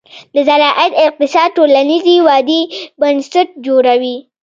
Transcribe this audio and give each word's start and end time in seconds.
د 0.33 0.35
زراعت 0.47 0.91
اقتصاد 1.05 1.49
د 1.53 1.55
ټولنیزې 1.57 2.15
ودې 2.27 2.61
بنسټ 2.99 3.47
جوړوي. 3.65 4.15